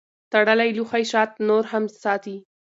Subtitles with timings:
[0.31, 2.35] تړلی لوښی شات نور هم ساتي.